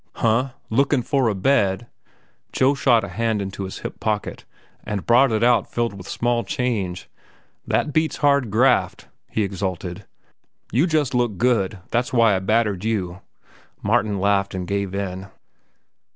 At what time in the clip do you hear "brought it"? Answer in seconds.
5.05-5.43